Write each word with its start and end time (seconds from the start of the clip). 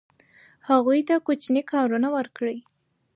هغوی 0.69 0.99
ته 1.07 1.15
کوچني 1.25 1.61
کارونه 1.71 2.07
ورکړئ. 2.15 2.57